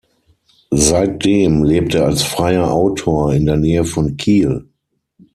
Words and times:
Seitdem 0.73 1.63
lebt 1.63 1.93
er 1.93 2.05
als 2.05 2.23
freier 2.23 2.71
Autor 2.71 3.35
in 3.35 3.45
der 3.45 3.57
Nähe 3.57 3.85
von 3.85 4.17
Kiel. 4.17 4.65